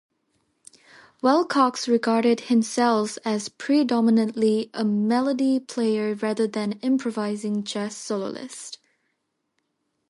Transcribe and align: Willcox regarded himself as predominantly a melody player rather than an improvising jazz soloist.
Willcox 1.21 1.87
regarded 1.87 2.39
himself 2.39 3.19
as 3.23 3.49
predominantly 3.49 4.71
a 4.73 4.83
melody 4.83 5.59
player 5.59 6.15
rather 6.15 6.47
than 6.47 6.71
an 6.71 6.79
improvising 6.79 7.63
jazz 7.65 7.97
soloist. 7.97 8.79